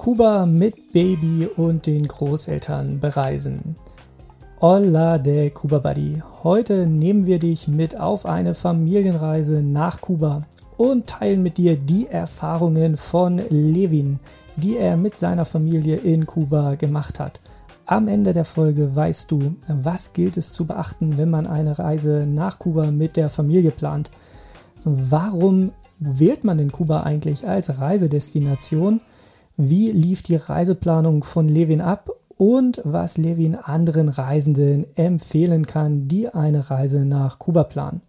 [0.00, 3.76] Kuba mit Baby und den Großeltern bereisen.
[4.58, 6.22] Hola de Kuba Buddy.
[6.42, 10.46] Heute nehmen wir dich mit auf eine Familienreise nach Kuba
[10.78, 14.20] und teilen mit dir die Erfahrungen von Levin,
[14.56, 17.42] die er mit seiner Familie in Kuba gemacht hat.
[17.84, 22.26] Am Ende der Folge weißt du, was gilt es zu beachten, wenn man eine Reise
[22.26, 24.10] nach Kuba mit der Familie plant.
[24.82, 29.02] Warum wählt man denn Kuba eigentlich als Reisedestination?
[29.62, 36.30] Wie lief die Reiseplanung von Levin ab und was Levin anderen Reisenden empfehlen kann, die
[36.30, 38.00] eine Reise nach Kuba planen?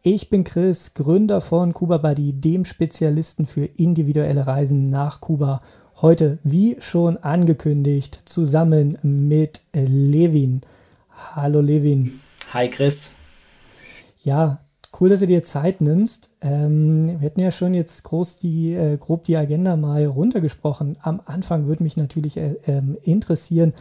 [0.00, 5.60] Ich bin Chris, Gründer von Kuba Buddy, dem Spezialisten für individuelle Reisen nach Kuba.
[6.00, 10.62] Heute, wie schon angekündigt, zusammen mit Levin.
[11.34, 12.18] Hallo Levin.
[12.54, 13.16] Hi Chris.
[14.22, 14.63] Ja,
[15.00, 16.30] Cool, dass du dir Zeit nimmst.
[16.40, 20.96] Ähm, wir hätten ja schon jetzt groß die, äh, grob die Agenda mal runtergesprochen.
[21.00, 23.74] Am Anfang würde mich natürlich äh, ähm, interessieren,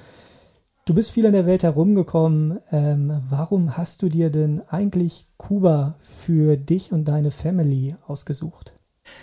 [0.85, 2.59] du bist viel in der Welt herumgekommen.
[2.71, 8.73] Ähm, warum hast du dir denn eigentlich Kuba für dich und deine Family ausgesucht?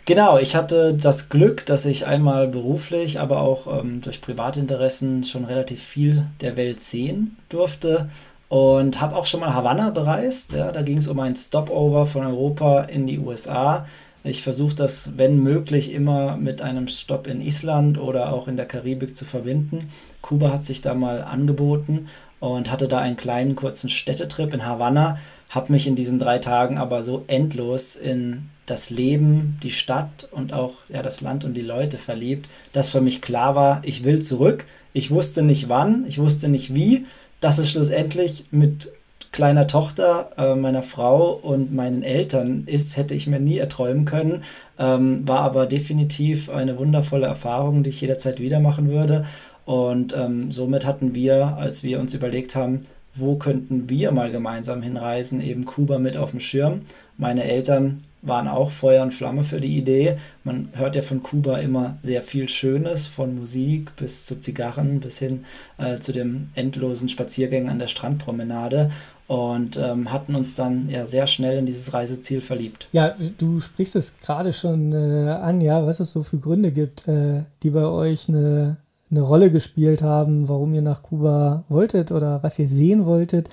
[0.04, 5.44] Genau, ich hatte das Glück, dass ich einmal beruflich, aber auch ähm, durch Privatinteressen schon
[5.44, 8.10] relativ viel der Welt sehen durfte
[8.50, 10.52] und habe auch schon mal Havanna bereist.
[10.52, 13.86] Ja, da ging es um ein Stopover von Europa in die USA.
[14.24, 18.66] Ich versuche das, wenn möglich, immer mit einem Stopp in Island oder auch in der
[18.66, 19.88] Karibik zu verbinden.
[20.20, 22.08] Kuba hat sich da mal angeboten
[22.40, 26.76] und hatte da einen kleinen kurzen Städtetrip in Havanna, habe mich in diesen drei Tagen
[26.76, 31.62] aber so endlos in das Leben, die Stadt und auch ja, das Land und die
[31.62, 34.66] Leute verliebt, dass für mich klar war, ich will zurück.
[34.92, 37.06] Ich wusste nicht wann, ich wusste nicht wie,
[37.40, 38.92] dass es schlussendlich mit
[39.32, 44.42] kleiner Tochter äh, meiner Frau und meinen Eltern ist, hätte ich mir nie erträumen können.
[44.78, 49.24] Ähm, war aber definitiv eine wundervolle Erfahrung, die ich jederzeit wieder machen würde.
[49.64, 52.80] Und ähm, somit hatten wir, als wir uns überlegt haben,
[53.14, 56.82] wo könnten wir mal gemeinsam hinreisen, eben Kuba mit auf dem Schirm.
[57.16, 60.16] Meine Eltern waren auch Feuer und Flamme für die Idee.
[60.44, 65.18] Man hört ja von Kuba immer sehr viel Schönes, von Musik bis zu Zigarren bis
[65.18, 65.44] hin
[65.78, 68.90] äh, zu dem endlosen Spaziergängen an der Strandpromenade
[69.30, 72.88] und ähm, hatten uns dann ja sehr schnell in dieses Reiseziel verliebt.
[72.90, 77.06] Ja, du sprichst es gerade schon äh, an, ja, was es so für Gründe gibt,
[77.06, 78.76] äh, die bei euch eine,
[79.08, 83.48] eine Rolle gespielt haben, warum ihr nach Kuba wolltet oder was ihr sehen wolltet.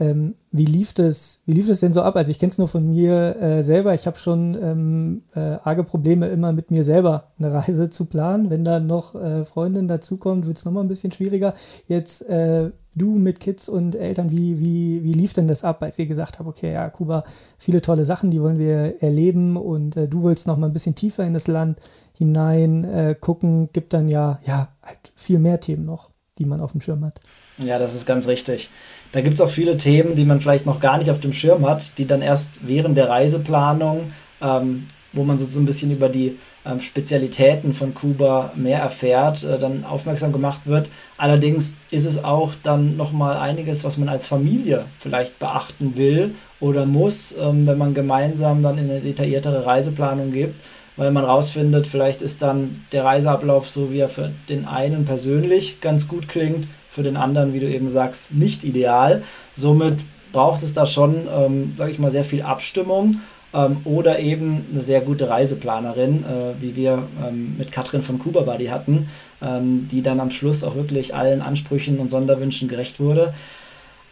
[0.00, 2.16] Ähm, wie lief das, wie lief das denn so ab?
[2.16, 3.94] Also ich kenne es nur von mir äh, selber.
[3.94, 8.48] Ich habe schon ähm, äh, arge Probleme immer mit mir selber eine Reise zu planen.
[8.48, 11.54] Wenn dann noch äh, Freundin dazukommt, wird es nochmal ein bisschen schwieriger.
[11.88, 15.98] Jetzt äh, du mit Kids und Eltern, wie, wie, wie lief denn das ab, als
[15.98, 17.24] ihr gesagt habt, okay, ja, Kuba,
[17.56, 20.94] viele tolle Sachen, die wollen wir erleben und äh, du willst noch mal ein bisschen
[20.94, 21.80] tiefer in das Land
[22.12, 26.72] hinein äh, gucken, gibt dann ja, ja, halt viel mehr Themen noch die man auf
[26.72, 27.20] dem Schirm hat.
[27.58, 28.70] Ja, das ist ganz richtig.
[29.12, 31.68] Da gibt es auch viele Themen, die man vielleicht noch gar nicht auf dem Schirm
[31.68, 36.38] hat, die dann erst während der Reiseplanung, ähm, wo man so, ein bisschen über die
[36.66, 40.88] ähm, Spezialitäten von Kuba mehr erfährt, äh, dann aufmerksam gemacht wird.
[41.16, 46.86] Allerdings ist es auch dann nochmal einiges, was man als Familie vielleicht beachten will oder
[46.86, 50.54] muss, ähm, wenn man gemeinsam dann in eine detailliertere Reiseplanung gibt
[50.98, 55.80] weil man rausfindet, vielleicht ist dann der Reiseablauf so, wie er für den einen persönlich
[55.80, 59.22] ganz gut klingt, für den anderen, wie du eben sagst, nicht ideal.
[59.56, 59.94] Somit
[60.32, 63.20] braucht es da schon, ähm, sage ich mal, sehr viel Abstimmung
[63.54, 68.42] ähm, oder eben eine sehr gute Reiseplanerin, äh, wie wir ähm, mit Katrin von Kuba
[68.42, 69.08] Buddy hatten,
[69.40, 73.32] ähm, die dann am Schluss auch wirklich allen Ansprüchen und Sonderwünschen gerecht wurde.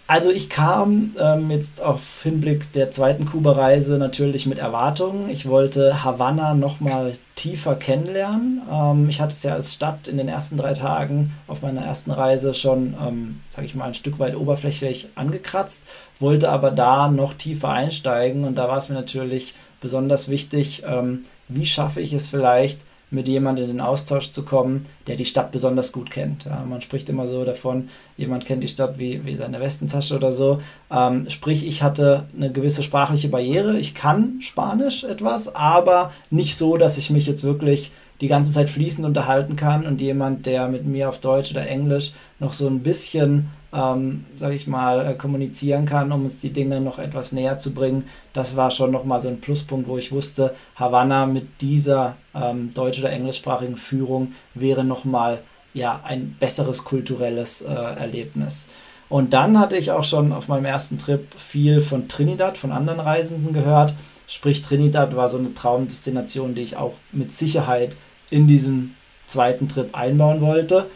[0.09, 5.28] Also ich kam ähm, jetzt auf Hinblick der zweiten Kuba-Reise natürlich mit Erwartungen.
[5.28, 8.62] Ich wollte Havanna nochmal tiefer kennenlernen.
[8.71, 12.12] Ähm, ich hatte es ja als Stadt in den ersten drei Tagen auf meiner ersten
[12.12, 15.83] Reise schon, ähm, sage ich mal, ein Stück weit oberflächlich angekratzt,
[16.21, 21.25] wollte aber da noch tiefer einsteigen und da war es mir natürlich besonders wichtig, ähm,
[21.49, 22.81] wie schaffe ich es vielleicht,
[23.11, 26.45] mit jemandem in den Austausch zu kommen, der die Stadt besonders gut kennt.
[26.45, 30.33] Ja, man spricht immer so davon, jemand kennt die Stadt wie, wie seine Westentasche oder
[30.33, 30.60] so.
[30.91, 33.78] Ähm, sprich, ich hatte eine gewisse sprachliche Barriere.
[33.78, 38.71] Ich kann Spanisch etwas, aber nicht so, dass ich mich jetzt wirklich die ganze Zeit
[38.71, 42.80] fließend unterhalten kann und jemand, der mit mir auf Deutsch oder Englisch noch so ein
[42.80, 47.59] bisschen ähm, sage ich mal, äh, kommunizieren kann, um uns die Dinge noch etwas näher
[47.59, 48.04] zu bringen.
[48.33, 53.01] Das war schon nochmal so ein Pluspunkt, wo ich wusste, Havanna mit dieser ähm, deutsch-
[53.01, 55.39] oder englischsprachigen Führung wäre nochmal
[55.74, 58.69] ja, ein besseres kulturelles äh, Erlebnis.
[59.09, 62.98] Und dann hatte ich auch schon auf meinem ersten Trip viel von Trinidad, von anderen
[62.98, 63.95] Reisenden gehört.
[64.27, 67.95] Sprich, Trinidad war so eine Traumdestination, die ich auch mit Sicherheit
[68.31, 68.95] in diesem
[69.27, 70.87] zweiten Trip einbauen wollte.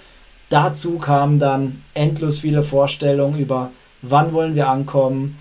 [0.48, 3.70] Dazu kamen dann endlos viele Vorstellungen über,
[4.02, 5.38] wann wollen wir ankommen,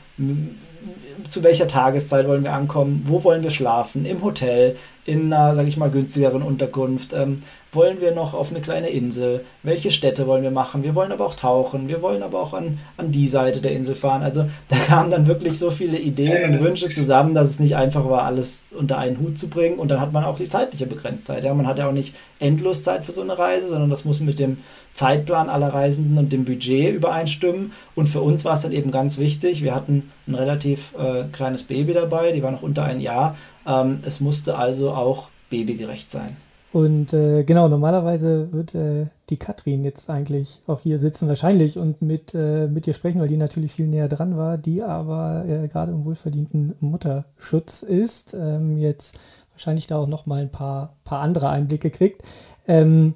[1.27, 4.75] zu welcher Tageszeit wollen wir ankommen, wo wollen wir schlafen, im Hotel,
[5.05, 9.45] in einer, sag ich mal, günstigeren Unterkunft, ähm, wollen wir noch auf eine kleine Insel,
[9.63, 12.79] welche Städte wollen wir machen, wir wollen aber auch tauchen, wir wollen aber auch an,
[12.97, 14.23] an die Seite der Insel fahren.
[14.23, 18.09] Also da kamen dann wirklich so viele Ideen und Wünsche zusammen, dass es nicht einfach
[18.09, 19.77] war, alles unter einen Hut zu bringen.
[19.77, 21.43] Und dann hat man auch die zeitliche Begrenztheit.
[21.43, 24.19] Ja, man hat ja auch nicht endlos Zeit für so eine Reise, sondern das muss
[24.19, 24.57] mit dem
[24.93, 27.71] Zeitplan aller Reisenden und dem Budget übereinstimmen.
[27.95, 31.63] Und für uns war es dann eben ganz wichtig, wir hatten ein relativ äh, kleines
[31.63, 33.37] Baby dabei, die war noch unter ein Jahr.
[33.67, 36.35] Ähm, es musste also auch babygerecht sein.
[36.71, 42.03] Und äh, genau, normalerweise wird äh, die Katrin jetzt eigentlich auch hier sitzen, wahrscheinlich, und
[42.03, 45.67] mit, äh, mit dir sprechen, weil die natürlich viel näher dran war, die aber äh,
[45.67, 48.35] gerade im wohlverdienten Mutterschutz ist.
[48.39, 49.17] Ähm, jetzt
[49.51, 52.21] wahrscheinlich da auch nochmal ein paar, paar andere Einblicke kriegt.
[52.67, 53.15] Ähm,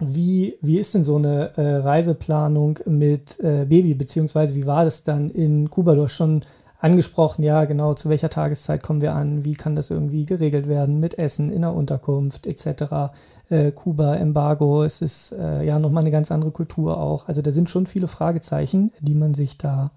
[0.00, 5.04] wie, wie ist denn so eine äh, Reiseplanung mit äh, Baby, beziehungsweise wie war das
[5.04, 5.94] dann in Kuba?
[5.94, 6.40] Du hast schon
[6.82, 10.98] angesprochen, ja, genau, zu welcher Tageszeit kommen wir an, wie kann das irgendwie geregelt werden
[10.98, 13.14] mit Essen in der Unterkunft etc.
[13.48, 17.28] Äh, Kuba, Embargo, es ist äh, ja nochmal eine ganz andere Kultur auch.
[17.28, 19.92] Also da sind schon viele Fragezeichen, die man sich da,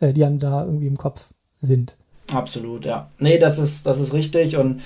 [0.00, 1.26] äh, die einem da irgendwie im Kopf
[1.60, 1.96] sind.
[2.32, 3.10] Absolut, ja.
[3.18, 4.80] Nee, das ist, das ist richtig und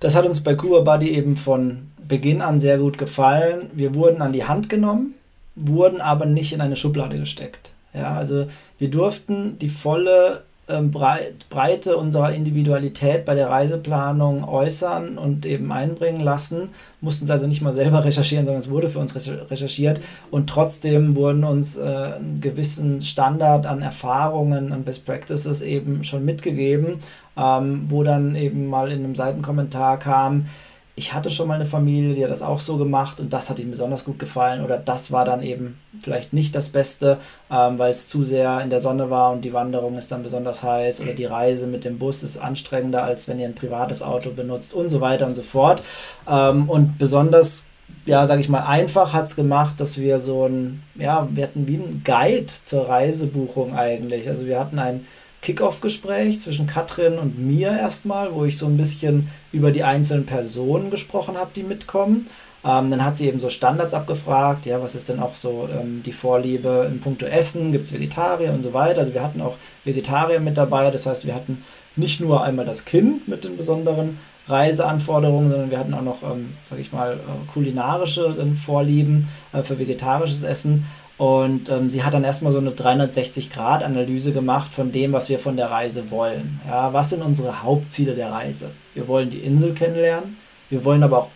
[0.00, 3.68] das hat uns bei Kuba Buddy eben von Beginn an sehr gut gefallen.
[3.72, 5.14] Wir wurden an die Hand genommen,
[5.54, 7.74] wurden aber nicht in eine Schublade gesteckt.
[7.94, 8.46] Ja, also
[8.78, 10.42] wir durften die volle
[10.78, 16.70] Breite unserer Individualität bei der Reiseplanung äußern und eben einbringen lassen.
[17.00, 19.14] Mussten es also nicht mal selber recherchieren, sondern es wurde für uns
[19.50, 20.00] recherchiert.
[20.30, 26.24] Und trotzdem wurden uns äh, einen gewissen Standard an Erfahrungen, an Best Practices eben schon
[26.24, 27.00] mitgegeben,
[27.36, 30.46] ähm, wo dann eben mal in einem Seitenkommentar kam,
[31.00, 33.58] ich hatte schon mal eine Familie, die hat das auch so gemacht und das hat
[33.58, 37.16] ihm besonders gut gefallen oder das war dann eben vielleicht nicht das Beste,
[37.50, 40.62] ähm, weil es zu sehr in der Sonne war und die Wanderung ist dann besonders
[40.62, 44.32] heiß oder die Reise mit dem Bus ist anstrengender, als wenn ihr ein privates Auto
[44.32, 45.82] benutzt und so weiter und so fort.
[46.28, 47.68] Ähm, und besonders
[48.04, 51.66] ja, sage ich mal, einfach hat es gemacht, dass wir so ein, ja, wir hatten
[51.66, 54.28] wie ein Guide zur Reisebuchung eigentlich.
[54.28, 55.06] Also wir hatten ein
[55.42, 60.90] Kickoff-Gespräch zwischen Katrin und mir erstmal, wo ich so ein bisschen über die einzelnen Personen
[60.90, 62.26] gesprochen habe, die mitkommen.
[62.62, 66.02] Ähm, dann hat sie eben so Standards abgefragt, ja, was ist denn auch so ähm,
[66.04, 69.00] die Vorliebe in puncto Essen, gibt es Vegetarier und so weiter.
[69.00, 71.64] Also wir hatten auch Vegetarier mit dabei, das heißt, wir hatten
[71.96, 76.52] nicht nur einmal das Kind mit den besonderen Reiseanforderungen, sondern wir hatten auch noch, ähm,
[76.68, 80.86] sag ich mal, äh, kulinarische Vorlieben äh, für vegetarisches Essen.
[81.20, 85.54] Und ähm, sie hat dann erstmal so eine 360-Grad-Analyse gemacht von dem, was wir von
[85.54, 86.58] der Reise wollen.
[86.66, 88.70] Ja, was sind unsere Hauptziele der Reise?
[88.94, 90.38] Wir wollen die Insel kennenlernen.
[90.70, 91.28] Wir wollen aber auch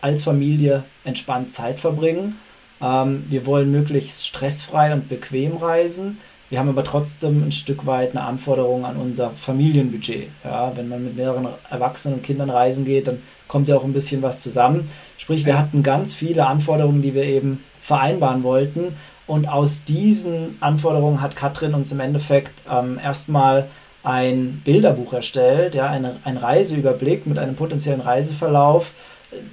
[0.00, 2.38] als Familie entspannt Zeit verbringen.
[2.80, 6.16] Ähm, wir wollen möglichst stressfrei und bequem reisen.
[6.48, 10.30] Wir haben aber trotzdem ein Stück weit eine Anforderung an unser Familienbudget.
[10.42, 13.92] Ja, wenn man mit mehreren Erwachsenen und Kindern reisen geht, dann kommt ja auch ein
[13.92, 14.90] bisschen was zusammen.
[15.18, 18.94] Sprich, wir hatten ganz viele Anforderungen, die wir eben vereinbaren wollten.
[19.28, 23.68] Und aus diesen Anforderungen hat Katrin uns im Endeffekt ähm, erstmal
[24.02, 28.94] ein Bilderbuch erstellt, ja, eine, ein Reiseüberblick mit einem potenziellen Reiseverlauf,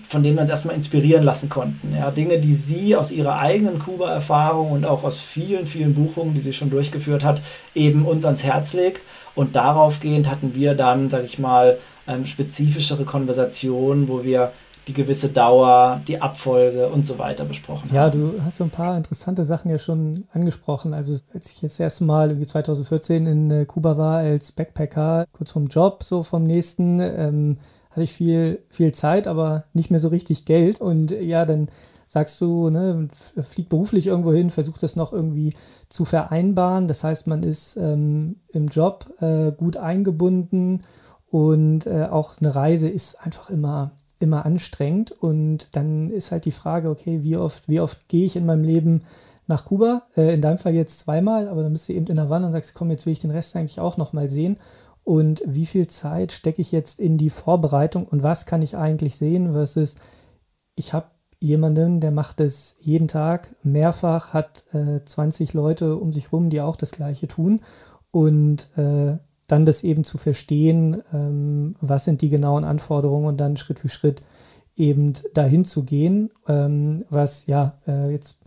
[0.08, 1.94] von dem wir uns erstmal inspirieren lassen konnten.
[1.94, 6.40] Ja, Dinge, die sie aus ihrer eigenen Kuba-Erfahrung und auch aus vielen, vielen Buchungen, die
[6.40, 7.42] sie schon durchgeführt hat,
[7.74, 9.02] eben uns ans Herz legt.
[9.36, 11.78] Und daraufgehend hatten wir dann, sage ich mal,
[12.08, 14.54] ähm, spezifischere Konversationen, wo wir
[14.88, 18.22] die gewisse Dauer, die Abfolge und so weiter besprochen ja, haben.
[18.22, 20.94] Ja, du hast so ein paar interessante Sachen ja schon angesprochen.
[20.94, 25.52] Also als ich das erste Mal irgendwie 2014 in äh, Kuba war als Backpacker, kurz
[25.52, 27.58] vom Job, so vom nächsten, ähm,
[27.92, 30.82] hatte ich viel, viel Zeit, aber nicht mehr so richtig Geld.
[30.82, 31.70] Und ja, dann
[32.06, 33.08] sagst du, ne,
[33.40, 35.54] fliegt beruflich irgendwo hin, versucht das noch irgendwie
[35.90, 36.88] zu vereinbaren.
[36.88, 40.84] Das heißt, man ist ähm, im Job äh, gut eingebunden
[41.30, 43.92] und äh, auch eine Reise ist einfach immer
[44.26, 45.12] immer anstrengend.
[45.12, 48.64] Und dann ist halt die Frage, okay, wie oft, wie oft gehe ich in meinem
[48.64, 49.04] Leben
[49.48, 50.04] nach Kuba?
[50.18, 52.52] Äh, in deinem Fall jetzt zweimal, aber dann bist du eben in der Wanne und
[52.52, 54.58] sagst, komm, jetzt will ich den Rest eigentlich auch nochmal sehen.
[55.04, 59.16] Und wie viel Zeit stecke ich jetzt in die Vorbereitung und was kann ich eigentlich
[59.16, 59.96] sehen versus
[60.76, 61.08] ich habe
[61.40, 66.60] jemanden, der macht es jeden Tag mehrfach, hat äh, 20 Leute um sich rum, die
[66.60, 67.62] auch das gleiche tun
[68.12, 69.18] und äh,
[69.48, 73.90] dann das eben zu verstehen, ähm, was sind die genauen Anforderungen und dann Schritt für
[73.90, 74.22] Schritt
[74.76, 78.38] eben dahin zu gehen, ähm, was ja äh, jetzt,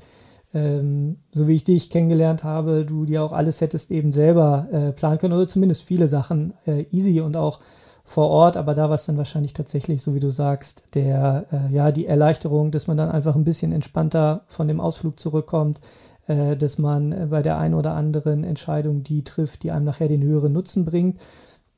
[0.52, 4.92] ähm, so wie ich dich kennengelernt habe, du dir auch alles hättest eben selber äh,
[4.92, 7.60] planen können oder zumindest viele Sachen äh, easy und auch
[8.04, 11.74] vor Ort, aber da war es dann wahrscheinlich tatsächlich, so wie du sagst, der, äh,
[11.74, 15.80] ja, die Erleichterung, dass man dann einfach ein bisschen entspannter von dem Ausflug zurückkommt,
[16.28, 20.08] äh, dass man äh, bei der einen oder anderen Entscheidung die trifft, die einem nachher
[20.08, 21.18] den höheren Nutzen bringt.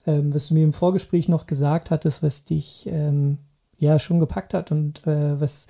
[0.06, 3.38] Ähm, was du mir im Vorgespräch noch gesagt hattest, was dich ähm,
[3.78, 5.68] ja schon gepackt hat und äh, was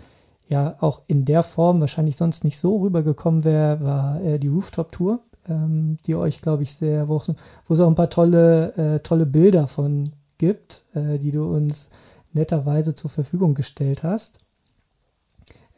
[0.48, 5.20] ja auch in der Form wahrscheinlich sonst nicht so rübergekommen wäre, war äh, die Rooftop-Tour,
[5.48, 7.22] ähm, die euch, glaube ich, sehr, wo,
[7.66, 11.90] wo es auch ein paar tolle, äh, tolle Bilder von gibt, äh, die du uns
[12.32, 14.38] netterweise zur Verfügung gestellt hast.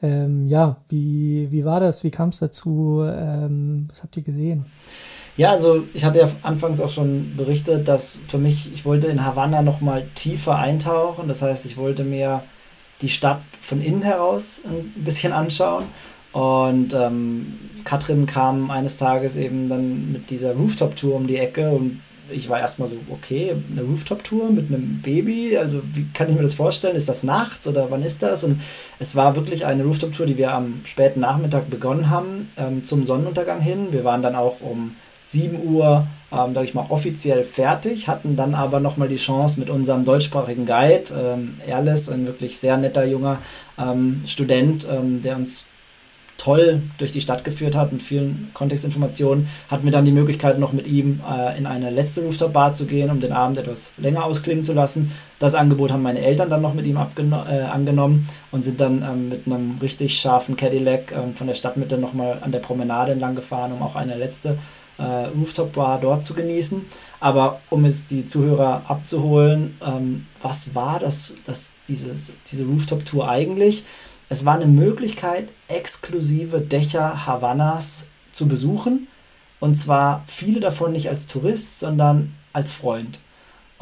[0.03, 2.03] Ähm, ja, wie, wie war das?
[2.03, 3.03] Wie kam es dazu?
[3.07, 4.65] Ähm, was habt ihr gesehen?
[5.37, 9.25] Ja, also ich hatte ja anfangs auch schon berichtet, dass für mich, ich wollte in
[9.25, 11.29] Havanna nochmal tiefer eintauchen.
[11.29, 12.43] Das heißt, ich wollte mir
[13.01, 15.85] die Stadt von innen heraus ein bisschen anschauen.
[16.33, 22.01] Und ähm, Katrin kam eines Tages eben dann mit dieser Rooftop-Tour um die Ecke und
[22.33, 26.43] ich war erstmal so, okay, eine Rooftop-Tour mit einem Baby, also wie kann ich mir
[26.43, 26.97] das vorstellen?
[26.97, 28.45] Ist das nachts oder wann ist das?
[28.45, 28.61] Und
[28.99, 33.61] es war wirklich eine Rooftop-Tour, die wir am späten Nachmittag begonnen haben, ähm, zum Sonnenuntergang
[33.61, 33.89] hin.
[33.91, 38.55] Wir waren dann auch um 7 Uhr, ähm, sag ich mal, offiziell fertig, hatten dann
[38.55, 43.39] aber nochmal die Chance mit unserem deutschsprachigen Guide, ähm, Erles, ein wirklich sehr netter junger
[43.79, 45.67] ähm, Student, ähm, der uns
[46.43, 50.73] toll durch die Stadt geführt hat mit vielen Kontextinformationen, hatten wir dann die Möglichkeit, noch
[50.73, 54.65] mit ihm äh, in eine letzte Rooftop-Bar zu gehen, um den Abend etwas länger ausklingen
[54.65, 55.13] zu lassen.
[55.39, 59.29] Das Angebot haben meine Eltern dann noch mit ihm äh, angenommen und sind dann ähm,
[59.29, 63.73] mit einem richtig scharfen Cadillac ähm, von der Stadtmitte nochmal an der Promenade entlang gefahren,
[63.73, 64.59] um auch eine letzte
[64.99, 65.03] äh,
[65.39, 66.85] Rooftop-Bar dort zu genießen.
[67.21, 73.85] Aber um es die Zuhörer abzuholen, ähm, was war das, das dieses, diese Rooftop-Tour eigentlich?
[74.33, 79.07] Es war eine Möglichkeit, exklusive Dächer Havannas zu besuchen.
[79.61, 83.19] Und zwar viele davon nicht als Tourist, sondern als Freund.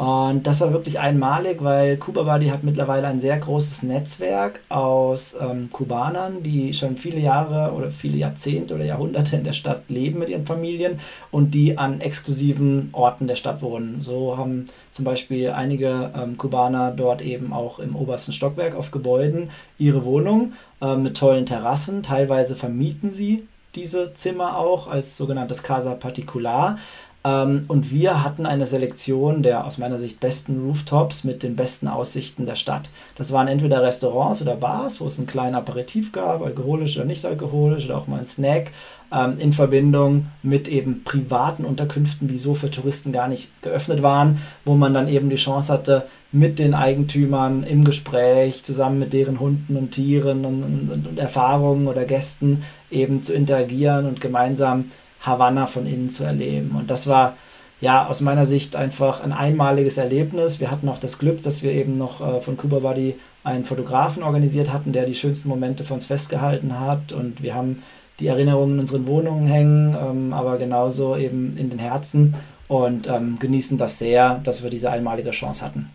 [0.01, 5.37] Und das war wirklich einmalig, weil Cuba Buddy hat mittlerweile ein sehr großes Netzwerk aus
[5.39, 10.21] ähm, Kubanern, die schon viele Jahre oder viele Jahrzehnte oder Jahrhunderte in der Stadt leben
[10.21, 10.99] mit ihren Familien
[11.31, 14.01] und die an exklusiven Orten der Stadt wohnen.
[14.01, 19.51] So haben zum Beispiel einige ähm, Kubaner dort eben auch im obersten Stockwerk auf Gebäuden
[19.77, 22.03] ihre Wohnung äh, mit tollen Terrassen.
[22.03, 26.79] Teilweise vermieten sie diese Zimmer auch als sogenanntes Casa Particular.
[27.23, 31.89] Ähm, und wir hatten eine Selektion der aus meiner Sicht besten Rooftops mit den besten
[31.89, 32.89] Aussichten der Stadt.
[33.17, 37.25] Das waren entweder Restaurants oder Bars, wo es einen kleinen Aperitif gab, alkoholisch oder nicht
[37.25, 38.71] alkoholisch oder auch mal ein Snack,
[39.13, 44.39] ähm, in Verbindung mit eben privaten Unterkünften, die so für Touristen gar nicht geöffnet waren,
[44.65, 49.41] wo man dann eben die Chance hatte, mit den Eigentümern im Gespräch, zusammen mit deren
[49.41, 54.85] Hunden und Tieren und, und, und Erfahrungen oder Gästen eben zu interagieren und gemeinsam
[55.21, 56.75] Havanna von innen zu erleben.
[56.79, 57.37] Und das war
[57.81, 60.61] ja aus meiner Sicht einfach ein einmaliges Erlebnis.
[60.61, 64.23] Wir hatten auch das Glück, dass wir eben noch äh, von Cuba Buddy einen Fotografen
[64.23, 67.13] organisiert hatten, der die schönsten Momente für uns festgehalten hat.
[67.13, 67.83] Und wir haben
[68.21, 72.35] die Erinnerungen in unseren Wohnungen hängen, ähm, aber genauso eben in den Herzen
[72.69, 75.91] und ähm, genießen das sehr, dass wir diese einmalige Chance hatten.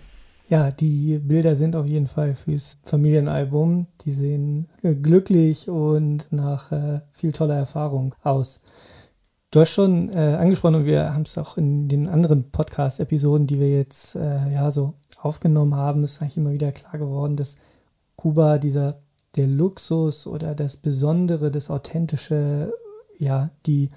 [0.47, 3.87] Ja, die Bilder sind auf jeden Fall fürs Familienalbum.
[4.05, 8.61] Die sehen äh, glücklich und nach äh, viel toller Erfahrung aus.
[9.55, 13.57] Du hast schon äh, angesprochen und wir haben es auch in den anderen Podcast-Episoden, die
[13.57, 17.55] wir jetzt äh, ja so aufgenommen haben, ist eigentlich immer wieder klar geworden, dass
[18.17, 18.99] Kuba dieser
[19.37, 22.73] der Luxus oder das Besondere, das Authentische,
[23.17, 23.91] ja, die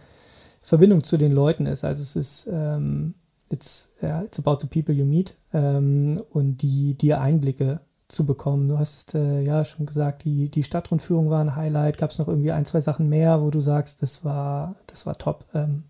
[0.62, 1.82] Verbindung zu den Leuten ist.
[1.82, 3.16] Also es ist ähm,
[3.50, 8.68] it's, yeah, it's about the people you meet ähm, und die, die Einblicke zu bekommen.
[8.68, 11.98] Du hast äh, ja schon gesagt, die, die Stadtrundführung war ein Highlight.
[11.98, 15.16] Gab es noch irgendwie ein, zwei Sachen mehr, wo du sagst, das war, das war
[15.18, 15.44] top?
[15.54, 15.84] Ähm.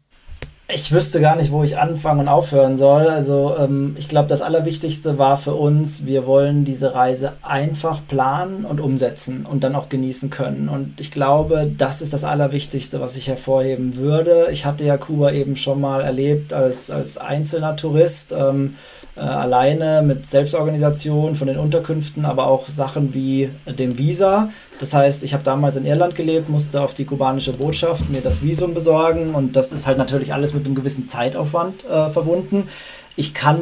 [0.70, 3.06] Ich wüsste gar nicht, wo ich anfangen und aufhören soll.
[3.06, 8.66] Also ähm, ich glaube, das Allerwichtigste war für uns, wir wollen diese Reise einfach planen
[8.66, 10.68] und umsetzen und dann auch genießen können.
[10.68, 14.48] Und ich glaube, das ist das Allerwichtigste, was ich hervorheben würde.
[14.52, 18.34] Ich hatte ja Kuba eben schon mal erlebt als, als einzelner Tourist.
[18.36, 18.74] Ähm,
[19.18, 24.50] äh, alleine mit Selbstorganisation von den Unterkünften, aber auch Sachen wie dem Visa.
[24.80, 28.42] Das heißt, ich habe damals in Irland gelebt, musste auf die kubanische Botschaft mir das
[28.42, 32.68] Visum besorgen und das ist halt natürlich alles mit einem gewissen Zeitaufwand äh, verbunden.
[33.16, 33.60] Ich kann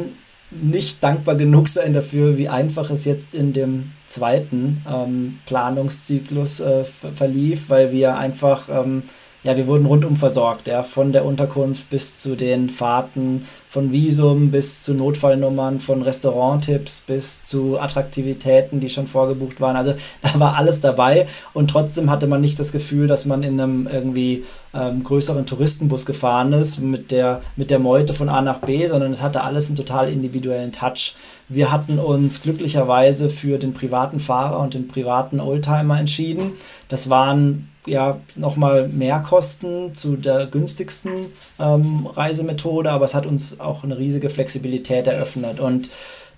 [0.51, 6.83] nicht dankbar genug sein dafür, wie einfach es jetzt in dem zweiten ähm, Planungszyklus äh,
[6.83, 9.03] verlief, weil wir einfach, ähm,
[9.43, 14.49] ja, wir wurden rundum versorgt, ja, von der Unterkunft bis zu den Fahrten, von Visum
[14.49, 19.75] bis zu Notfallnummern, von Restauranttipps bis zu Attraktivitäten, die schon vorgebucht waren.
[19.75, 23.59] Also da war alles dabei und trotzdem hatte man nicht das Gefühl, dass man in
[23.59, 28.59] einem irgendwie ähm, größeren Touristenbus gefahren ist mit der, mit der Meute von A nach
[28.59, 31.15] B, sondern es hatte alles einen total individuellen Touch.
[31.47, 36.53] Wir hatten uns glücklicherweise für den privaten Fahrer und den privaten Oldtimer entschieden.
[36.89, 41.27] Das waren ja nochmal mehr Kosten zu der günstigsten
[41.59, 45.59] ähm, Reisemethode, aber es hat uns auch eine riesige Flexibilität eröffnet.
[45.59, 45.89] Und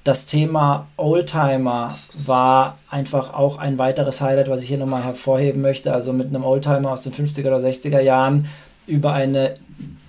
[0.03, 5.94] das Thema Oldtimer war einfach auch ein weiteres Highlight, was ich hier nochmal hervorheben möchte.
[5.94, 8.48] Also mit einem Oldtimer aus den 50er oder 60er Jahren
[8.88, 9.53] über eine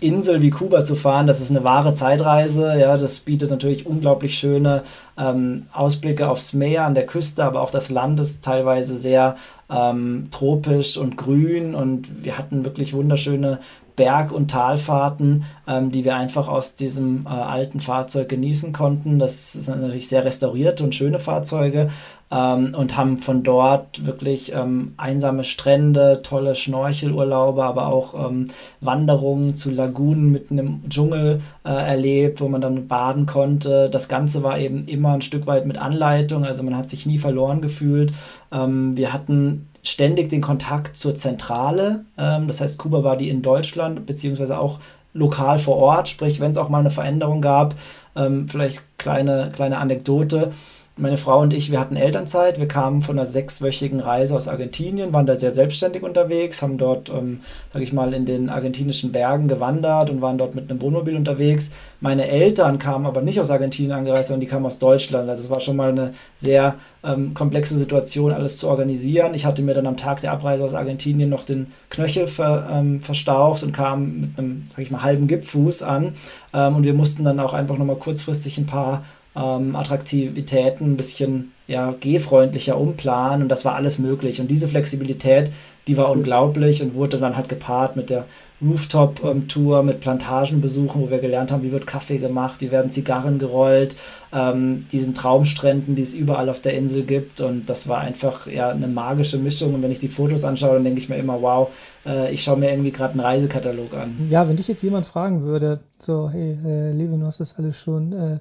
[0.00, 2.78] Insel wie Kuba zu fahren, das ist eine wahre Zeitreise.
[2.78, 4.82] Ja, das bietet natürlich unglaublich schöne
[5.18, 9.36] ähm, Ausblicke aufs Meer an der Küste, aber auch das Land ist teilweise sehr
[9.70, 13.60] ähm, tropisch und grün und wir hatten wirklich wunderschöne
[13.96, 19.20] Berg- und Talfahrten, ähm, die wir einfach aus diesem äh, alten Fahrzeug genießen konnten.
[19.20, 21.90] Das sind natürlich sehr restaurierte und schöne Fahrzeuge
[22.32, 28.46] ähm, und haben von dort wirklich ähm, einsame Strände, tolle Schnorchelurlaube, aber auch ähm,
[28.80, 33.88] Wanderungen zu Lagunen mitten im Dschungel äh, erlebt, wo man dann baden konnte.
[33.90, 37.18] Das Ganze war eben immer ein Stück weit mit Anleitung, also man hat sich nie
[37.18, 38.12] verloren gefühlt.
[38.52, 42.04] Ähm, wir hatten ständig den Kontakt zur Zentrale.
[42.18, 44.80] Ähm, das heißt, Kuba war die in Deutschland, beziehungsweise auch
[45.12, 47.74] lokal vor Ort, sprich, wenn es auch mal eine Veränderung gab,
[48.16, 50.52] ähm, vielleicht kleine, kleine Anekdote
[51.00, 52.58] meine Frau und ich, wir hatten Elternzeit.
[52.58, 57.08] Wir kamen von einer sechswöchigen Reise aus Argentinien, waren da sehr selbstständig unterwegs, haben dort,
[57.08, 57.40] ähm,
[57.72, 61.70] sage ich mal, in den argentinischen Bergen gewandert und waren dort mit einem Wohnmobil unterwegs.
[62.00, 65.28] Meine Eltern kamen aber nicht aus Argentinien angereist, sondern die kamen aus Deutschland.
[65.28, 69.34] Also es war schon mal eine sehr ähm, komplexe Situation, alles zu organisieren.
[69.34, 73.00] Ich hatte mir dann am Tag der Abreise aus Argentinien noch den Knöchel ver, ähm,
[73.00, 76.14] verstaucht und kam mit einem, sag ich mal, halben Gipfuß an.
[76.54, 79.02] Ähm, und wir mussten dann auch einfach nochmal kurzfristig ein paar
[79.36, 84.40] ähm, Attraktivitäten ein bisschen ja, gehfreundlicher umplanen und das war alles möglich.
[84.40, 85.50] Und diese Flexibilität,
[85.86, 88.26] die war unglaublich und wurde dann halt gepaart mit der
[88.62, 93.96] Rooftop-Tour, mit Plantagenbesuchen, wo wir gelernt haben, wie wird Kaffee gemacht, wie werden Zigarren gerollt,
[94.34, 97.40] ähm, diesen Traumstränden, die es überall auf der Insel gibt.
[97.40, 99.74] Und das war einfach ja eine magische Mischung.
[99.74, 101.68] Und wenn ich die Fotos anschaue, dann denke ich mir immer, wow,
[102.04, 104.28] äh, ich schaue mir irgendwie gerade einen Reisekatalog an.
[104.28, 107.80] Ja, wenn dich jetzt jemand fragen würde, so, hey, äh, Levin, du hast das alles
[107.80, 108.38] schon äh,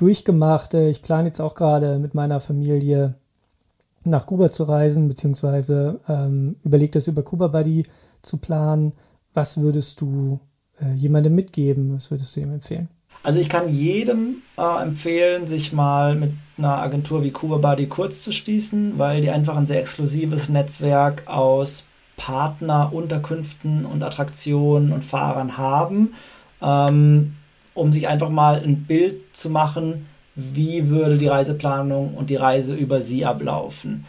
[0.00, 0.74] durchgemacht.
[0.74, 3.14] Ich plane jetzt auch gerade mit meiner Familie
[4.04, 7.82] nach Kuba zu reisen, beziehungsweise ähm, überlegt es über Kuba Buddy
[8.22, 8.92] zu planen.
[9.34, 10.40] Was würdest du
[10.80, 11.94] äh, jemandem mitgeben?
[11.94, 12.88] Was würdest du ihm empfehlen?
[13.22, 18.22] Also ich kann jedem äh, empfehlen, sich mal mit einer Agentur wie Kuba Buddy kurz
[18.22, 21.86] zu schließen, weil die einfach ein sehr exklusives Netzwerk aus
[22.16, 26.14] Partner, Unterkünften und Attraktionen und Fahrern haben.
[26.62, 27.34] Ähm,
[27.74, 32.74] um sich einfach mal ein Bild zu machen, wie würde die Reiseplanung und die Reise
[32.74, 34.04] über sie ablaufen.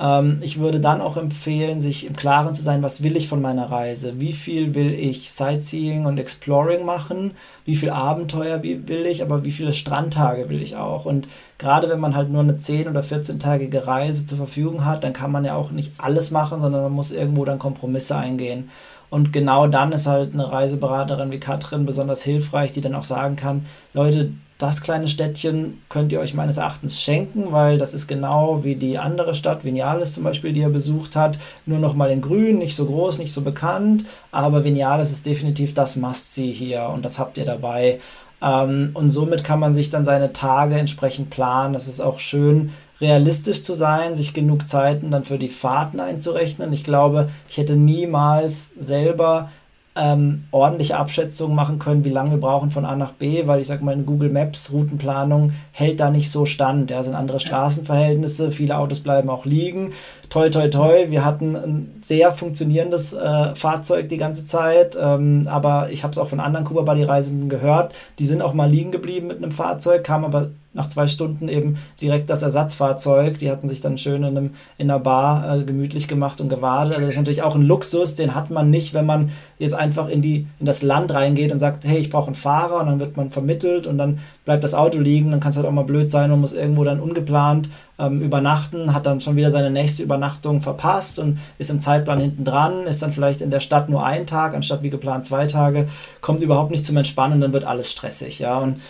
[0.00, 3.40] Ähm, ich würde dann auch empfehlen, sich im Klaren zu sein, was will ich von
[3.40, 4.14] meiner Reise?
[4.18, 7.32] Wie viel will ich Sightseeing und Exploring machen?
[7.64, 9.22] Wie viel Abenteuer will ich?
[9.22, 11.04] Aber wie viele Strandtage will ich auch?
[11.04, 15.12] Und gerade wenn man halt nur eine 10- oder 14-tägige Reise zur Verfügung hat, dann
[15.12, 18.70] kann man ja auch nicht alles machen, sondern man muss irgendwo dann Kompromisse eingehen.
[19.10, 23.36] Und genau dann ist halt eine Reiseberaterin wie Katrin besonders hilfreich, die dann auch sagen
[23.36, 28.62] kann, Leute, das kleine Städtchen könnt ihr euch meines Erachtens schenken, weil das ist genau
[28.62, 32.20] wie die andere Stadt, Vinales zum Beispiel, die er besucht hat, nur noch mal in
[32.20, 37.04] grün, nicht so groß, nicht so bekannt, aber Vinales ist definitiv das Must-See hier und
[37.04, 37.98] das habt ihr dabei.
[38.40, 41.72] Ähm, und somit kann man sich dann seine Tage entsprechend planen.
[41.72, 46.72] Das ist auch schön, realistisch zu sein, sich genug Zeiten dann für die Fahrten einzurechnen.
[46.72, 49.50] Ich glaube, ich hätte niemals selber
[49.96, 53.68] ähm, ordentliche Abschätzungen machen können, wie lange wir brauchen von A nach B, weil ich
[53.68, 56.90] sage mal, eine Google Maps Routenplanung hält da nicht so stand.
[56.90, 59.92] Ja, sind andere Straßenverhältnisse, viele Autos bleiben auch liegen.
[60.30, 65.90] Toi, toi, toi, wir hatten ein sehr funktionierendes äh, Fahrzeug die ganze Zeit, ähm, aber
[65.90, 68.90] ich habe es auch von anderen Kuba Buddy Reisenden gehört, die sind auch mal liegen
[68.90, 73.38] geblieben mit einem Fahrzeug, kamen aber nach zwei Stunden eben direkt das Ersatzfahrzeug.
[73.38, 76.94] Die hatten sich dann schön in, einem, in einer Bar äh, gemütlich gemacht und gewartet.
[76.94, 80.08] Also das ist natürlich auch ein Luxus, den hat man nicht, wenn man jetzt einfach
[80.08, 83.00] in, die, in das Land reingeht und sagt, hey, ich brauche einen Fahrer und dann
[83.00, 85.30] wird man vermittelt und dann bleibt das Auto liegen.
[85.30, 88.92] Dann kann es halt auch mal blöd sein und muss irgendwo dann ungeplant ähm, übernachten,
[88.92, 93.02] hat dann schon wieder seine nächste Übernachtung verpasst und ist im Zeitplan hinten dran, ist
[93.02, 95.86] dann vielleicht in der Stadt nur ein Tag, anstatt wie geplant zwei Tage,
[96.20, 98.40] kommt überhaupt nicht zum Entspannen dann wird alles stressig.
[98.40, 98.80] Ja, und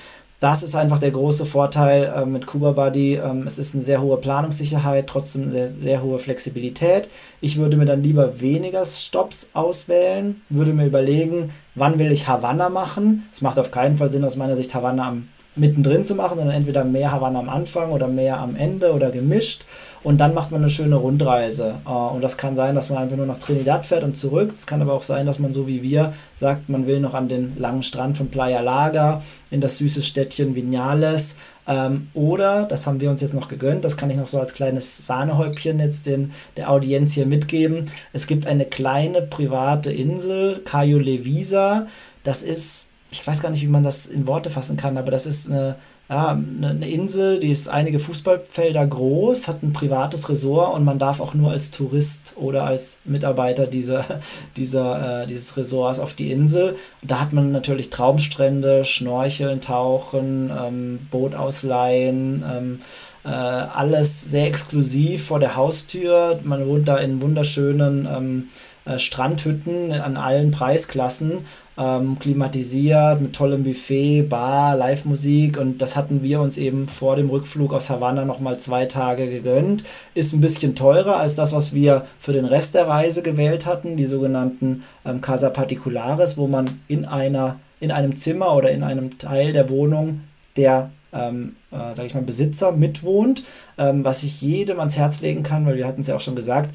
[0.45, 3.15] das ist einfach der große Vorteil äh, mit Kuba Buddy.
[3.15, 7.09] Ähm, es ist eine sehr hohe Planungssicherheit, trotzdem eine sehr hohe Flexibilität.
[7.41, 12.69] Ich würde mir dann lieber weniger Stops auswählen, würde mir überlegen, wann will ich Havanna
[12.69, 13.27] machen.
[13.33, 16.57] Es macht auf keinen Fall Sinn aus meiner Sicht Havanna am mittendrin zu machen, sondern
[16.57, 19.65] entweder mehr Havanna am Anfang oder mehr am Ende oder gemischt.
[20.03, 21.77] Und dann macht man eine schöne Rundreise.
[21.87, 24.53] Äh, und das kann sein, dass man einfach nur nach Trinidad fährt und zurück.
[24.53, 27.29] Es kann aber auch sein, dass man so wie wir sagt, man will noch an
[27.29, 31.39] den langen Strand von Playa Laga, in das süße Städtchen Vinales.
[31.67, 34.53] Ähm, oder, das haben wir uns jetzt noch gegönnt, das kann ich noch so als
[34.53, 37.87] kleines Sahnehäubchen jetzt den, der Audienz hier mitgeben.
[38.13, 41.87] Es gibt eine kleine private Insel, Cayo Levisa.
[42.23, 45.27] Das ist ich weiß gar nicht, wie man das in Worte fassen kann, aber das
[45.27, 45.77] ist eine,
[46.09, 51.21] ja, eine Insel, die ist einige Fußballfelder groß, hat ein privates Resort und man darf
[51.21, 54.05] auch nur als Tourist oder als Mitarbeiter dieser,
[54.57, 56.77] dieser, äh, dieses Resorts auf die Insel.
[57.03, 62.81] Und da hat man natürlich Traumstrände, Schnorcheln, Tauchen, ähm, Boot ausleihen, ähm,
[63.25, 66.41] äh, alles sehr exklusiv vor der Haustür.
[66.43, 68.49] Man wohnt da in wunderschönen ähm,
[68.85, 76.23] äh, Strandhütten an allen Preisklassen ähm, klimatisiert, mit tollem Buffet, Bar, Live-Musik und das hatten
[76.23, 79.85] wir uns eben vor dem Rückflug aus Havanna nochmal zwei Tage gegönnt.
[80.15, 83.97] Ist ein bisschen teurer als das, was wir für den Rest der Reise gewählt hatten,
[83.97, 89.19] die sogenannten ähm, Casa Particulares, wo man in einer in einem Zimmer oder in einem
[89.19, 90.21] Teil der Wohnung
[90.57, 93.45] der ähm, äh, sage ich mal, Besitzer mitwohnt,
[93.79, 96.37] ähm, was ich jedem ans Herz legen kann, weil wir hatten es ja auch schon
[96.37, 96.71] gesagt,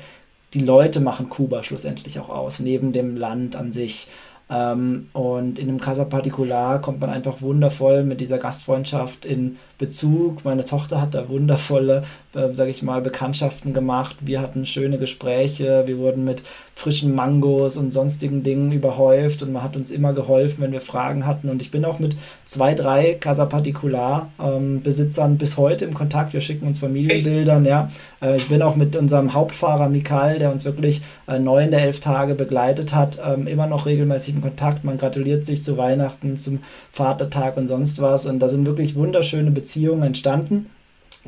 [0.54, 4.08] die Leute machen Kuba schlussendlich auch aus, neben dem Land an sich.
[4.52, 10.44] Ähm, und in einem Casa Particular kommt man einfach wundervoll mit dieser Gastfreundschaft in Bezug.
[10.44, 14.18] Meine Tochter hat da wundervolle, äh, sage ich mal, Bekanntschaften gemacht.
[14.22, 15.84] Wir hatten schöne Gespräche.
[15.86, 16.42] Wir wurden mit
[16.74, 21.28] frischen Mangos und sonstigen Dingen überhäuft und man hat uns immer geholfen, wenn wir Fragen
[21.28, 21.50] hatten.
[21.50, 26.34] Und ich bin auch mit zwei, drei Casa Particular ähm, Besitzern bis heute im Kontakt.
[26.34, 27.66] Wir schicken uns Familienbildern.
[27.66, 27.92] Ja.
[28.20, 32.00] Äh, ich bin auch mit unserem Hauptfahrer Mikal, der uns wirklich äh, neun der elf
[32.00, 34.84] Tage begleitet hat, ähm, immer noch regelmäßig im Kontakt.
[34.84, 36.60] Man gratuliert sich zu Weihnachten, zum
[36.92, 38.26] Vatertag und sonst was.
[38.26, 40.70] Und da sind wirklich wunderschöne Beziehungen entstanden.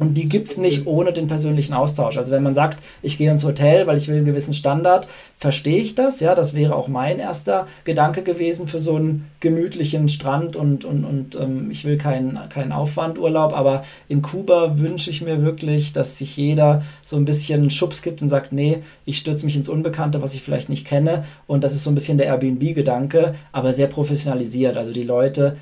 [0.02, 2.18] Und die gibt es nicht ohne den persönlichen Austausch.
[2.18, 5.78] Also wenn man sagt, ich gehe ins Hotel, weil ich will einen gewissen Standard, verstehe
[5.78, 6.20] ich das.
[6.22, 11.06] Ja, das wäre auch mein erster Gedanke gewesen für so einen gemütlichen Strand und, und,
[11.06, 13.54] und ähm, ich will keinen keinen Aufwandurlaub.
[13.56, 18.24] Aber in Kuba wünsche ich mir wirklich, dass sich jeder so ein bisschen Schubs gibt
[18.24, 21.26] und sagt, nee, ich stürze mich ins Unbekannte, was ich vielleicht nicht kenne.
[21.46, 24.78] Und das ist so ein bisschen der Airbnb-Gedanke, aber sehr professionalisiert.
[24.78, 25.58] Also die Leute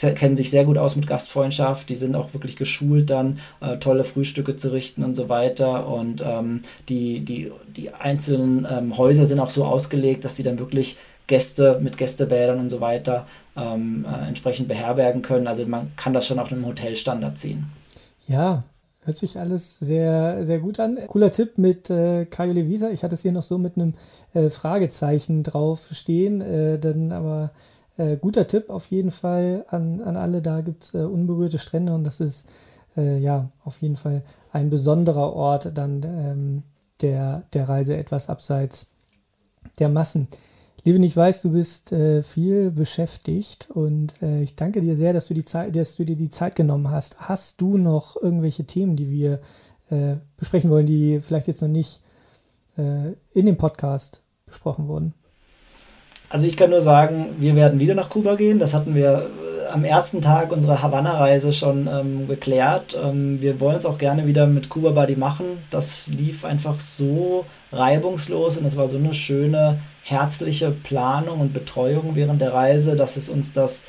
[0.00, 4.04] kennen sich sehr gut aus mit Gastfreundschaft, die sind auch wirklich geschult dann, äh, tolle
[4.04, 5.88] Frühstücke zu richten und so weiter.
[5.88, 10.58] Und ähm, die, die, die einzelnen ähm, Häuser sind auch so ausgelegt, dass sie dann
[10.58, 15.46] wirklich Gäste mit Gästebädern und so weiter ähm, äh, entsprechend beherbergen können.
[15.46, 17.66] Also man kann das schon auf einem Hotelstandard ziehen.
[18.28, 18.64] Ja,
[19.06, 20.98] hört sich alles sehr, sehr gut an.
[21.08, 22.90] Cooler Tipp mit äh, Caio Levisa.
[22.90, 23.94] Ich hatte es hier noch so mit einem
[24.34, 27.50] äh, Fragezeichen drauf stehen, äh, dann aber
[27.96, 30.42] äh, guter Tipp auf jeden Fall an, an alle.
[30.42, 32.50] Da gibt es äh, unberührte Strände und das ist
[32.96, 36.62] äh, ja auf jeden Fall ein besonderer Ort dann ähm,
[37.00, 38.88] der, der Reise etwas abseits
[39.78, 40.28] der Massen.
[40.84, 45.26] Liebe, ich weiß, du bist äh, viel beschäftigt und äh, ich danke dir sehr, dass
[45.26, 47.18] du, die Zeit, dass du dir die Zeit genommen hast.
[47.28, 49.40] Hast du noch irgendwelche Themen, die wir
[49.90, 52.02] äh, besprechen wollen, die vielleicht jetzt noch nicht
[52.78, 55.14] in dem Podcast besprochen wurden?
[56.28, 58.58] Also ich kann nur sagen, wir werden wieder nach Kuba gehen.
[58.58, 59.26] Das hatten wir
[59.66, 62.98] äh, am ersten Tag unserer Havanna-Reise schon ähm, geklärt.
[63.02, 65.46] Ähm, wir wollen es auch gerne wieder mit Kuba Buddy machen.
[65.70, 72.12] Das lief einfach so reibungslos und es war so eine schöne, herzliche Planung und Betreuung
[72.14, 73.82] während der Reise, dass es uns das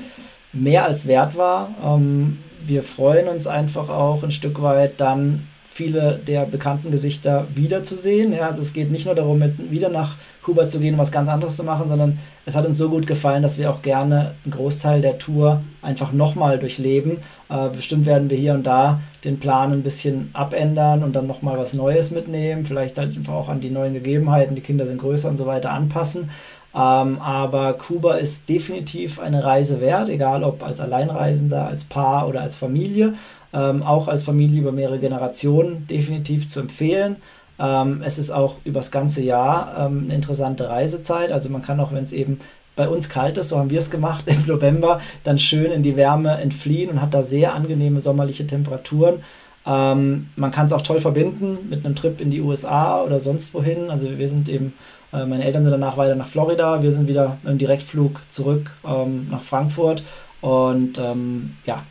[0.54, 1.69] mehr als wert war.
[1.84, 5.47] Ähm, wir freuen uns einfach auch ein Stück weit dann
[5.78, 8.34] viele der bekannten Gesichter wiederzusehen.
[8.34, 11.12] Ja, also es geht nicht nur darum, jetzt wieder nach Kuba zu gehen, um was
[11.12, 14.32] ganz anderes zu machen, sondern es hat uns so gut gefallen, dass wir auch gerne
[14.44, 17.18] einen Großteil der Tour einfach nochmal durchleben.
[17.50, 21.60] Äh, bestimmt werden wir hier und da den Plan ein bisschen abändern und dann nochmal
[21.60, 25.30] was Neues mitnehmen, vielleicht halt einfach auch an die neuen Gegebenheiten, die Kinder sind größer
[25.30, 26.30] und so weiter anpassen.
[26.76, 32.42] Ähm, aber Kuba ist definitiv eine Reise wert, egal ob als Alleinreisender, als Paar oder
[32.42, 33.14] als Familie
[33.54, 37.18] ähm, auch als Familie über mehrere Generationen definitiv zu empfehlen.
[37.60, 41.32] Ähm, es ist auch übers ganze Jahr ähm, eine interessante Reisezeit.
[41.32, 42.40] Also man kann auch, wenn es eben
[42.76, 45.96] bei uns kalt ist, so haben wir es gemacht im November, dann schön in die
[45.96, 49.24] Wärme entfliehen und hat da sehr angenehme sommerliche Temperaturen.
[49.66, 53.54] Ähm, man kann es auch toll verbinden mit einem Trip in die USA oder sonst
[53.54, 53.90] wohin.
[53.90, 54.74] Also wir sind eben,
[55.13, 59.28] äh, meine Eltern sind danach weiter nach Florida, wir sind wieder im Direktflug zurück ähm,
[59.30, 60.04] nach Frankfurt
[60.41, 61.84] und ähm, ja,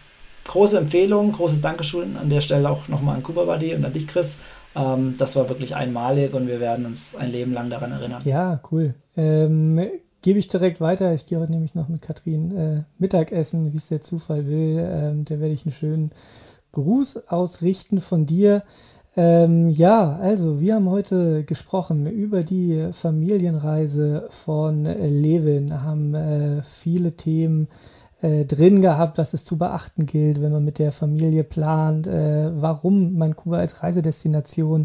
[0.44, 4.06] große Empfehlung, großes Dankeschön an der Stelle auch nochmal an Kuba Buddy und an dich,
[4.06, 4.38] Chris.
[4.74, 8.22] Ähm, das war wirklich einmalig und wir werden uns ein Leben lang daran erinnern.
[8.24, 8.94] Ja, cool.
[9.16, 9.80] Ähm,
[10.26, 11.14] Gebe ich direkt weiter.
[11.14, 14.84] Ich gehe heute nämlich noch mit Katrin äh, Mittagessen, wie es der Zufall will.
[14.84, 16.10] Ähm, da werde ich einen schönen
[16.72, 18.64] Gruß ausrichten von dir.
[19.16, 27.12] Ähm, ja, also wir haben heute gesprochen über die Familienreise von Levin, haben äh, viele
[27.12, 27.68] Themen
[28.20, 32.50] äh, drin gehabt, was es zu beachten gilt, wenn man mit der Familie plant, äh,
[32.60, 34.84] warum man Kuba als Reisedestination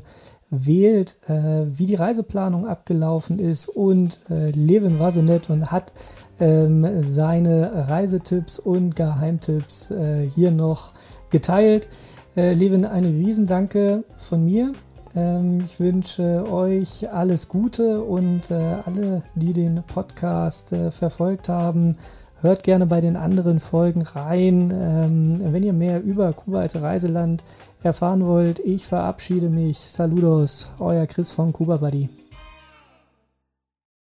[0.49, 5.91] wählt, äh, wie die Reiseplanung abgelaufen ist und äh, Levin war so nett und hat
[6.39, 10.93] ähm, seine Reisetipps und Geheimtipps äh, hier noch
[11.29, 11.87] geteilt.
[12.35, 14.71] Äh, Levin, eine Riesendanke von mir.
[15.15, 21.97] Ähm, ich wünsche euch alles Gute und äh, alle, die den Podcast äh, verfolgt haben,
[22.39, 24.73] hört gerne bei den anderen Folgen rein.
[24.73, 27.43] Ähm, wenn ihr mehr über Kuba als Reiseland
[27.83, 29.79] erfahren wollt, ich verabschiede mich.
[29.79, 32.20] Saludos, euer Chris von Kuba Buddy.